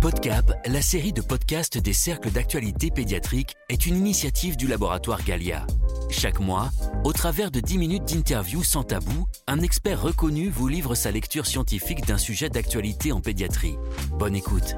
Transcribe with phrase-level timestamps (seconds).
[0.00, 5.66] PodCap, la série de podcasts des cercles d'actualité pédiatrique, est une initiative du laboratoire Galia.
[6.10, 6.70] Chaque mois,
[7.04, 11.46] au travers de 10 minutes d'interview sans tabou, un expert reconnu vous livre sa lecture
[11.46, 13.74] scientifique d'un sujet d'actualité en pédiatrie.
[14.10, 14.76] Bonne écoute.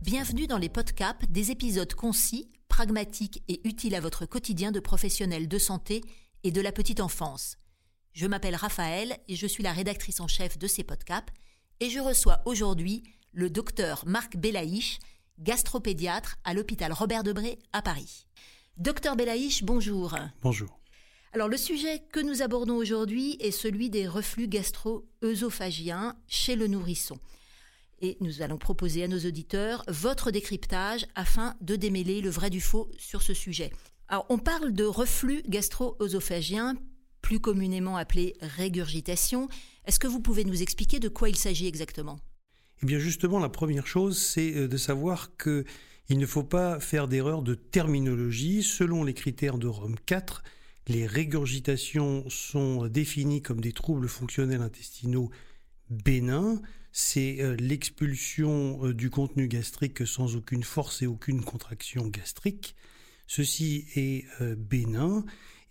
[0.00, 5.48] Bienvenue dans les PodCap, des épisodes concis, pragmatiques et utiles à votre quotidien de professionnels
[5.48, 6.02] de santé
[6.44, 7.58] et de la petite enfance.
[8.14, 11.30] Je m'appelle Raphaël et je suis la rédactrice en chef de ces PodCap
[11.80, 13.02] et je reçois aujourd'hui
[13.32, 14.98] le docteur Marc Belaïch,
[15.38, 18.26] gastropédiatre à l'hôpital Robert Debré à Paris.
[18.76, 20.16] Docteur Belaïch, bonjour.
[20.42, 20.80] Bonjour.
[21.32, 27.18] Alors le sujet que nous abordons aujourd'hui est celui des reflux gastro-œsophagiens chez le nourrisson.
[28.00, 32.60] Et nous allons proposer à nos auditeurs votre décryptage afin de démêler le vrai du
[32.60, 33.72] faux sur ce sujet.
[34.08, 36.76] Alors on parle de reflux gastro-œsophagien,
[37.20, 39.48] plus communément appelé régurgitation,
[39.88, 42.20] est-ce que vous pouvez nous expliquer de quoi il s'agit exactement?
[42.82, 45.64] Eh bien justement, la première chose, c'est euh, de savoir que
[46.10, 48.62] il ne faut pas faire d'erreur de terminologie.
[48.62, 50.42] Selon les critères de Rome 4,
[50.88, 55.30] les régurgitations sont définies comme des troubles fonctionnels intestinaux
[55.88, 56.60] bénins.
[56.92, 62.76] C'est euh, l'expulsion euh, du contenu gastrique sans aucune force et aucune contraction gastrique.
[63.26, 64.24] Ceci est
[64.56, 65.22] bénin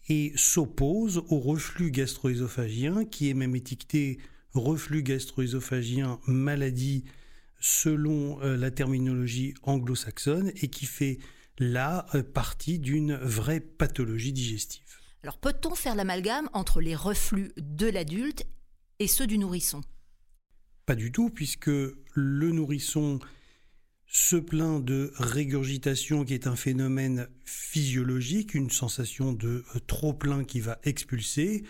[0.09, 4.19] et s'oppose au reflux gastro-œsophagien, qui est même étiqueté
[4.53, 7.03] reflux gastro-œsophagien maladie
[7.59, 11.17] selon euh, la terminologie anglo-saxonne et qui fait
[11.59, 14.83] là euh, partie d'une vraie pathologie digestive.
[15.23, 18.45] Alors peut-on faire l'amalgame entre les reflux de l'adulte
[18.99, 19.81] et ceux du nourrisson?
[20.85, 23.19] Pas du tout, puisque le nourrisson
[24.07, 30.43] se plaint de régurgitation qui est un phénomène physiologique, une sensation de euh, trop plein
[30.43, 31.63] qui va expulser,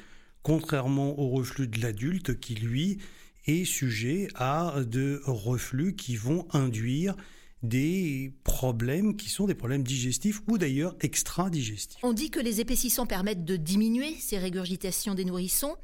[0.44, 3.00] contrairement au reflux de l'adulte qui, lui,
[3.48, 7.16] est sujet à de reflux qui vont induire
[7.64, 12.00] des problèmes qui sont des problèmes digestifs ou d'ailleurs extra-digestifs.
[12.04, 15.76] On dit que les épaississants permettent de diminuer ces régurgitations des nourrissons,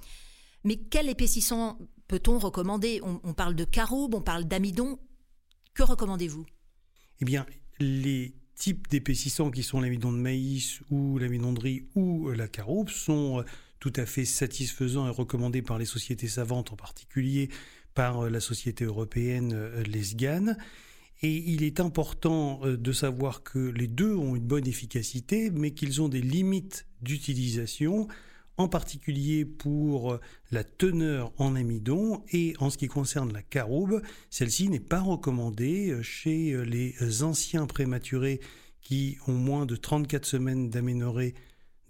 [0.63, 3.01] mais quel épaississant peut-on recommander?
[3.03, 4.99] On, on, parle de caroube, on parle d'amidon.
[5.73, 6.45] Que recommandez-vous?
[7.19, 7.45] Eh bien,
[7.79, 12.47] les types d'épaississants qui sont l'amidon de maïs ou l'amidon de riz ou euh, la
[12.47, 13.43] caroube sont euh,
[13.79, 17.49] tout à fait satisfaisants et recommandés par les sociétés savantes, en particulier
[17.95, 20.55] par euh, la société européenne Lesgan.
[21.23, 26.01] Et il est important de savoir que les deux ont une bonne efficacité, mais qu'ils
[26.01, 28.09] ont des limites d'utilisation
[28.57, 30.19] en particulier pour
[30.51, 35.97] la teneur en amidon et en ce qui concerne la caroube, celle-ci n'est pas recommandée
[36.01, 38.39] chez les anciens prématurés
[38.81, 41.33] qui ont moins de 34 semaines d'aménorrhée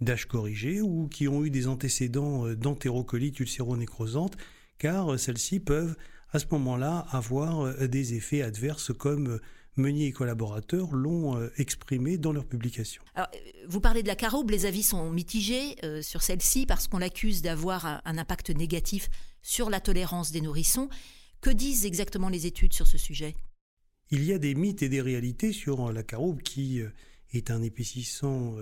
[0.00, 4.36] d'âge corrigé ou qui ont eu des antécédents d'entérocolite ulcéro-nécrosante
[4.78, 5.96] car celles-ci peuvent
[6.32, 9.38] à ce moment-là avoir des effets adverses comme
[9.76, 13.02] Meunier et collaborateurs l'ont euh, exprimé dans leurs publications.
[13.14, 16.86] Alors, euh, vous parlez de la caroube, les avis sont mitigés euh, sur celle-ci parce
[16.86, 19.10] qu'on l'accuse d'avoir un, un, impact négatif
[19.42, 20.88] sur la tolérance des nourrissons.
[21.40, 23.34] Que disent exactement les études sur ce sujet?
[24.10, 26.80] Il y a des mythes et des réalités sur la caroube qui
[27.32, 28.56] est un épaississant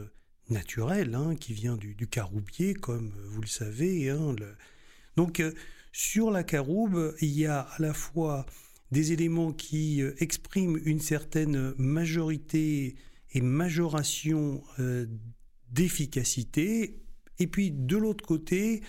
[0.49, 4.09] naturel, hein, qui vient du, du, caroubier, comme vous le savez.
[4.09, 4.57] Hein, le...
[5.17, 5.43] Donc,
[5.93, 8.47] sur la caroube, il y a à la fois
[8.93, 12.95] des éléments qui euh, expriment une certaine majorité
[13.33, 15.07] et majoration euh,
[15.71, 17.03] d'efficacité.
[17.39, 18.83] Et puis de l'autre côté,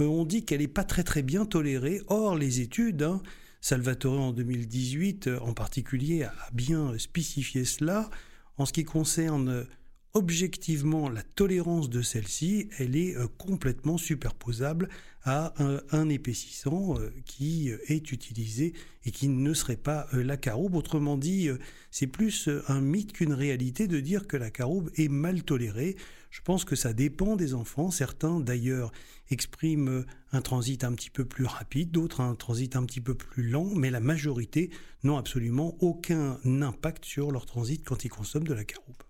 [0.00, 2.02] euh, on dit qu'elle n'est pas très très bien tolérée.
[2.08, 3.22] Or, les études, hein,
[3.60, 8.10] Salvatore en 2018 en particulier, a bien spécifié cela.
[8.58, 9.66] En ce qui concerne
[10.14, 14.88] objectivement la tolérance de celle-ci, elle est complètement superposable
[15.24, 18.74] à un, épaississant euh, qui euh, est utilisé
[19.06, 20.74] et qui ne serait pas euh, la caroube.
[20.74, 21.48] Autrement dit,
[21.90, 25.96] c'est plus un mythe qu'une réalité de dire que la caroube est mal tolérée.
[26.30, 27.90] Je pense que ça dépend des enfants.
[27.90, 28.92] Certains, d'ailleurs,
[29.30, 33.48] expriment un transit un petit peu plus rapide, d'autres un transit un petit peu plus
[33.48, 34.70] lent, mais la majorité
[35.04, 39.03] n'ont absolument aucun impact sur leur transit quand ils consomment de la caroube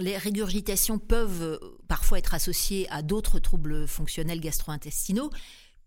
[0.00, 1.58] les régurgitations peuvent euh,
[1.88, 5.30] parfois être associées à d'autres troubles fonctionnels gastro-intestinaux.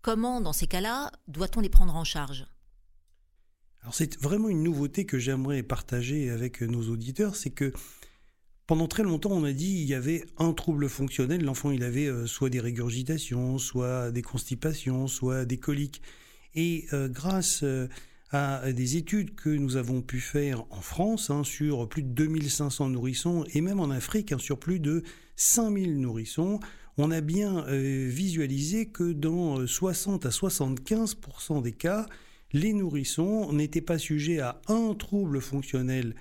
[0.00, 2.46] Comment, dans ces cas-là, doit-on les prendre en charge?
[3.82, 7.72] Alors c'est vraiment une nouveauté que j'aimerais partager avec nos auditeurs, c'est que
[8.66, 11.44] pendant très longtemps, on a dit qu'il y avait un trouble fonctionnel.
[11.44, 16.00] L'enfant, il avait euh, soit des régurgitations, soit des constipations, soit des coliques.
[16.54, 17.64] Et euh, grâce
[18.32, 22.88] à des études que nous avons pu faire en France hein, sur plus de 2500
[22.88, 25.02] nourrissons et même en Afrique hein, sur plus de
[25.36, 26.58] 5000 nourrissons,
[26.96, 32.06] on a bien euh, visualisé que dans 60 à 75% des cas,
[32.52, 36.14] les nourrissons n'étaient pas sujets à un trouble fonctionnel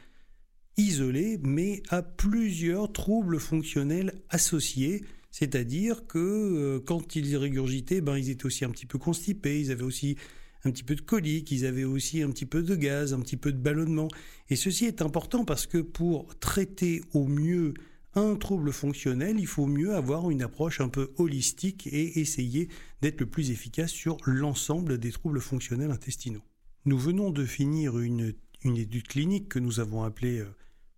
[0.78, 5.04] isolé, mais à plusieurs troubles fonctionnels associés.
[5.30, 9.72] C'est-à-dire que euh, quand ils régurgitaient, ben, ils étaient aussi un petit peu constipés, ils
[9.72, 10.18] avaient aussi
[10.64, 13.38] un petit peu de colique, ils avaient aussi un petit peu de gaz, un petit
[13.38, 14.08] peu de ballonnement.
[14.50, 17.74] Et ceci est important parce que pour traiter au mieux
[18.14, 22.68] un trouble fonctionnel, il faut mieux avoir une approche un peu holistique et essayer
[23.02, 26.44] d'être le plus efficace sur l'ensemble des troubles fonctionnels intestinaux.
[26.86, 30.54] Nous venons de finir une, étude clinique que nous avons appelée euh,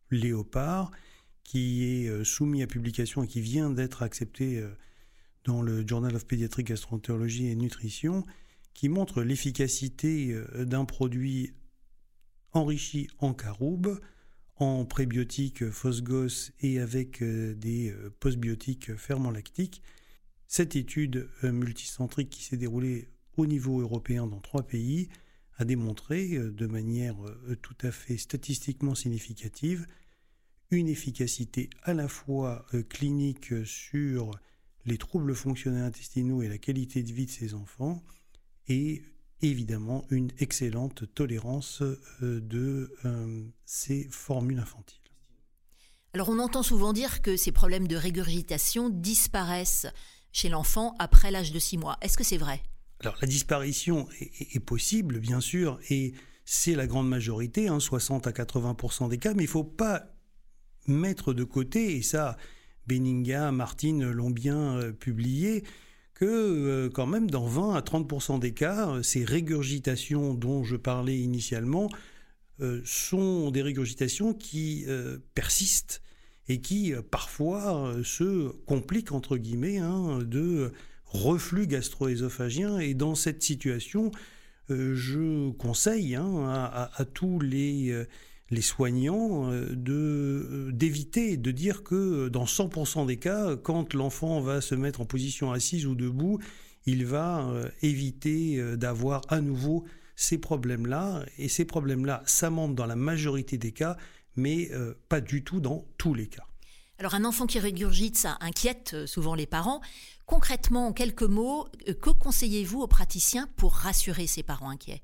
[0.09, 0.91] Léopard,
[1.43, 4.69] qui est euh, soumise à publication et qui vient d'être acceptée euh,
[5.45, 8.23] dans le Journal of Pediatric Gastroenterology et Nutrition,
[8.73, 11.53] qui montre l'efficacité d'un produit
[12.53, 13.99] enrichi en caroube
[14.57, 19.81] en prébiotiques Phosgos et avec euh, des euh, postbiotiques ferments lactiques.
[20.47, 25.09] Cette étude euh, multicentrique qui s'est déroulée au niveau européen dans trois pays
[25.57, 27.15] a démontré de manière
[27.61, 29.85] tout à fait statistiquement significative
[30.71, 34.31] une efficacité à la fois clinique sur
[34.85, 38.03] les troubles fonctionnels intestinaux et la qualité de vie de ces enfants
[38.67, 39.03] et
[39.41, 44.99] évidemment une excellente tolérance euh, de euh, ces formules infantiles.
[46.13, 49.87] Alors on entend souvent dire que ces problèmes de régurgitation disparaissent
[50.31, 51.97] chez l'enfant après l'âge de 6 mois.
[52.01, 52.61] Est-ce que c'est vrai?
[52.99, 56.13] Alors la disparition est, possible, bien sûr, et
[56.45, 60.05] c'est la grande majorité, 60 hein, à 80 des cas, mais il ne faut pas
[60.87, 62.37] mettre de côté, et ça,
[62.87, 65.63] Beninga, Martine l'ont bien euh, publié,
[66.25, 71.17] euh, quand même dans 20 à 30% des cas, euh, ces régurgitations dont je parlais
[71.17, 71.89] initialement
[72.61, 74.85] euh, sont des régurgitations qui
[75.33, 76.01] persistent
[76.47, 80.71] et qui parfois se compliquent entre guillemets hein, de
[81.05, 82.79] reflux gastro-œsophagien.
[82.79, 84.11] Et dans cette situation,
[84.69, 88.05] je conseille hein, à, tous les
[88.53, 94.39] les soignants euh, de euh, d'éviter de dire que dans 100% des cas, quand l'enfant
[94.41, 96.39] va se mettre en position assise ou debout,
[96.85, 99.85] il va euh, éviter d'avoir à nouveau
[100.15, 101.25] ces problèmes-là.
[101.37, 103.97] Et ces problèmes-là, monte dans la majorité des cas,
[104.35, 104.69] mais
[105.09, 106.45] pas du tout dans tous les cas.
[106.99, 109.81] Alors un enfant qui régurgite, ça inquiète souvent les parents.
[110.25, 111.67] Concrètement, en quelques mots,
[112.01, 115.01] que conseillez-vous aux praticiens pour rassurer ces parents inquiets?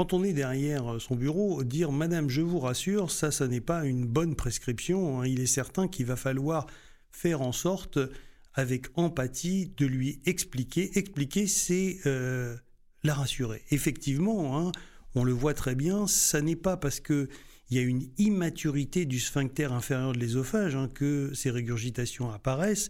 [0.00, 3.84] Quand on est derrière son bureau, dire Madame, je vous rassure, ça, ça n'est pas
[3.84, 5.20] une bonne prescription.
[5.20, 5.26] Hein.
[5.26, 6.66] Il est certain qu'il va falloir
[7.10, 7.98] faire en sorte,
[8.54, 10.96] avec empathie, de lui expliquer.
[10.98, 12.56] Expliquer, c'est euh,
[13.02, 13.60] la rassurer.
[13.70, 14.72] Effectivement, hein,
[15.14, 17.28] on le voit très bien, ça n'est pas parce que
[17.68, 22.88] il y a une immaturité du sphincter inférieur de l'ésophage hein, que ces régurgitations apparaissent.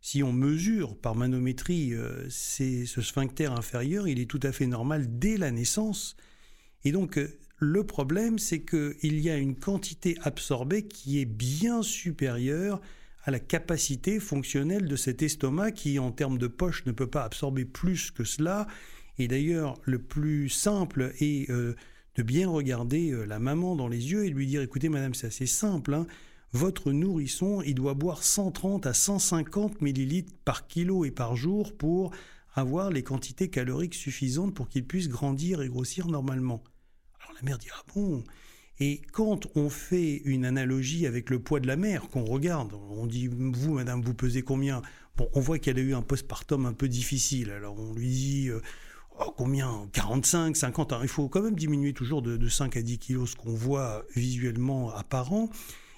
[0.00, 5.06] Si on mesure par manométrie euh, ce sphincter inférieur, il est tout à fait normal
[5.20, 6.16] dès la naissance
[6.84, 7.28] et donc, euh,
[7.58, 12.80] le problème, c'est qu'il y a une quantité absorbée qui est bien supérieure
[13.24, 17.24] à la capacité fonctionnelle de cet estomac qui, en termes de poche, ne peut pas
[17.24, 18.68] absorber plus que cela.
[19.18, 21.74] Et d'ailleurs, le plus simple est euh,
[22.14, 25.14] de bien regarder euh, la maman dans les yeux et de lui dire, écoutez, madame,
[25.14, 26.06] c'est assez simple, hein.
[26.52, 32.12] votre nourrisson, il doit boire 130 à 150 millilitres par kilo et par jour pour
[32.58, 36.62] avoir les quantités caloriques suffisantes pour qu'il puisse grandir et grossir normalement.
[37.20, 38.24] Alors la mère dit Ah bon
[38.80, 43.06] Et quand on fait une analogie avec le poids de la mère, qu'on regarde, on
[43.06, 44.82] dit Vous, madame, vous pesez combien?
[45.16, 47.50] Bon, on voit qu'elle a eu un postpartum un peu difficile.
[47.50, 48.60] Alors on lui dit euh,
[49.18, 49.88] oh, Combien?
[49.92, 53.36] 45, 50 Il faut quand même diminuer toujours de, de 5 à 10 kilos ce
[53.36, 55.48] qu'on voit visuellement apparent.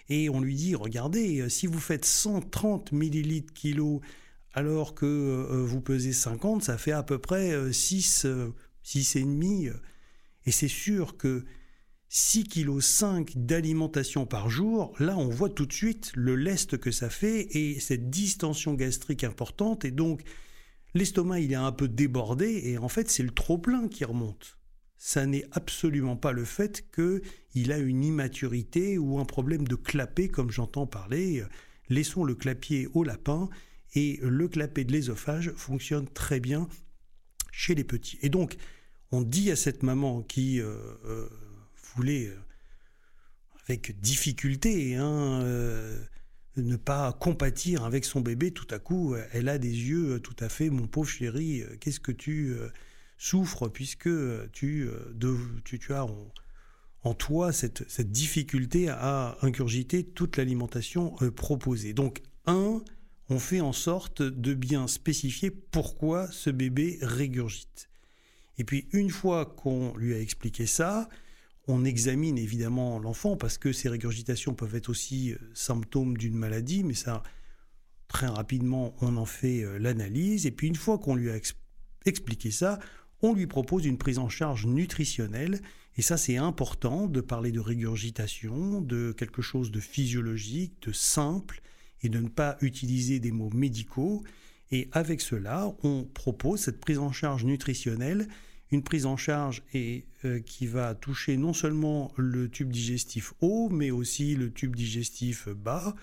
[0.08, 4.00] Et on lui dit Regardez, si vous faites 130 millilitres kilos
[4.52, 8.54] alors que euh, vous pesez 50, ça fait à peu près 6, euh,
[8.84, 9.68] 6,5.
[9.68, 9.74] Euh,
[10.46, 11.44] et c'est sûr que
[12.10, 17.08] 6,5 kg d'alimentation par jour, là on voit tout de suite le lest que ça
[17.08, 19.84] fait et cette distension gastrique importante.
[19.84, 20.22] Et donc
[20.94, 24.58] l'estomac il est un peu débordé et en fait c'est le trop-plein qui remonte.
[24.96, 30.28] Ça n'est absolument pas le fait qu'il a une immaturité ou un problème de clapet
[30.28, 31.44] comme j'entends parler.
[31.88, 33.48] Laissons le clapier au lapin
[33.94, 36.68] et le clapet de l'ésophage fonctionne très bien
[37.50, 38.18] chez les petits.
[38.22, 38.56] Et donc,
[39.12, 41.28] on dit à cette maman qui euh, euh,
[41.94, 42.36] voulait, euh,
[43.66, 45.44] avec difficulté, hein,
[46.56, 50.48] ne pas compatir avec son bébé, tout à coup, elle a des yeux tout à
[50.48, 52.56] fait, mon pauvre chéri, qu'est-ce que tu
[53.16, 54.10] souffres puisque
[54.52, 54.88] tu,
[55.64, 56.06] tu, as
[57.04, 61.92] en, toi cette, cette, difficulté à ingurgiter toute l'alimentation proposée.
[61.92, 62.82] Donc, un,
[63.30, 67.88] on fait en sorte de bien spécifier pourquoi ce bébé régurgite.
[68.58, 71.08] Et puis une fois qu'on lui a expliqué ça,
[71.68, 76.82] on examine évidemment l'enfant parce que ces régurgitations peuvent être aussi euh, symptômes d'une maladie,
[76.82, 77.22] mais ça,
[78.08, 80.46] très rapidement, on en fait euh, l'analyse.
[80.46, 81.38] Et puis une fois qu'on lui a
[82.04, 82.80] expliqué ça,
[83.22, 85.60] on lui propose une prise en charge nutritionnelle.
[85.96, 91.62] Et ça, c'est important de parler de régurgitation, de quelque chose de physiologique, de simple,
[92.02, 94.22] et de ne pas utiliser des mots médicaux.
[94.70, 98.28] Et avec cela, on propose cette prise en charge nutritionnelle,
[98.70, 103.90] une prise en charge euh, qui va toucher non seulement le tube digestif haut, mais
[103.90, 105.94] aussi le tube digestif bas.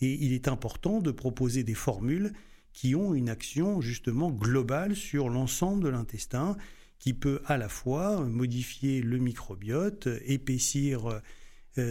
[0.00, 2.32] Et il est important de proposer des formules
[2.72, 6.56] qui ont une action justement globale sur l'ensemble de l'intestin,
[6.98, 11.20] qui peut à la fois modifier le microbiote, épaissir euh,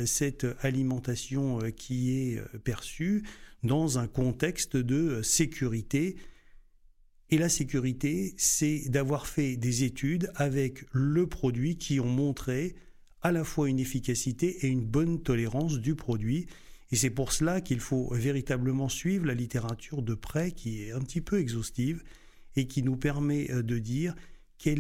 [0.06, 3.24] cette alimentation euh, qui est euh, perçue
[3.64, 6.16] dans un contexte de sécurité.
[7.30, 12.76] Et la sécurité, c'est d'avoir fait des études avec le produit qui ont montré
[13.22, 16.48] à la fois une efficacité et une bonne tolérance du produit.
[16.92, 21.00] Et c'est pour cela qu'il faut véritablement suivre la littérature de près qui est un
[21.00, 22.04] petit peu exhaustive
[22.56, 24.16] et qui nous permet de dire
[24.70, 24.76] est,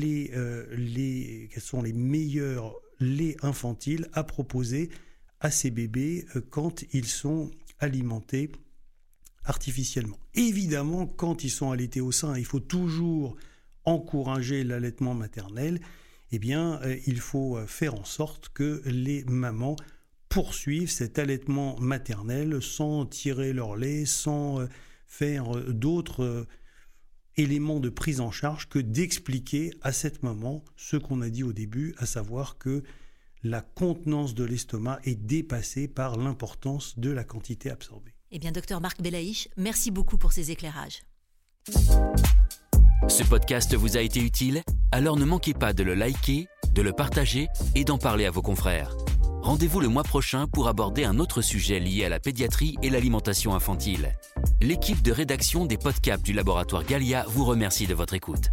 [0.75, 4.89] les, quels sont les meilleurs lait infantile à proposer
[5.39, 8.51] à ces bébés euh, quand ils sont alimentés
[9.43, 10.19] artificiellement.
[10.35, 13.35] Évidemment, quand ils sont allaités au sein, il faut toujours
[13.83, 15.81] encourager l'allaitement maternel.
[16.31, 19.75] Eh bien, euh, il faut euh, faire en sorte que les mamans
[20.29, 24.65] poursuivent cet allaitement maternel sans tirer leur lait, sans
[25.05, 26.47] faire d'autres
[27.37, 31.53] éléments de prise en charge que d'expliquer à cette maman ce qu'on a dit au
[31.53, 32.83] début, à savoir que
[33.43, 38.13] la contenance de l'estomac est dépassée par l'importance de la quantité absorbée.
[38.31, 41.01] Eh bien, docteur Marc Belaïch, merci beaucoup pour ces éclairages.
[43.07, 44.61] Ce podcast vous a été utile?
[44.91, 48.41] Alors ne manquez pas de le liker, de le partager et d'en parler à vos
[48.41, 48.95] confrères.
[49.41, 53.55] Rendez-vous le mois prochain pour aborder un autre sujet lié à la pédiatrie et l'alimentation
[53.55, 54.15] infantile.
[54.61, 58.51] L'équipe de rédaction des podcasts du laboratoire Galia vous remercie de votre écoute.